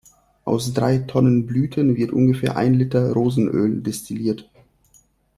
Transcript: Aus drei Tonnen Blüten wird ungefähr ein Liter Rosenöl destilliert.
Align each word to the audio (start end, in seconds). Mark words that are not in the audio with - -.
Aus 0.45 0.73
drei 0.73 0.97
Tonnen 0.97 1.45
Blüten 1.45 1.95
wird 1.95 2.11
ungefähr 2.11 2.57
ein 2.57 2.73
Liter 2.73 3.13
Rosenöl 3.13 3.81
destilliert. 3.83 4.49